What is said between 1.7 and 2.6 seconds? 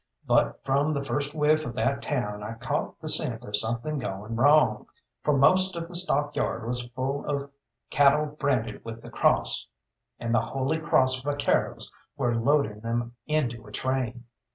that town I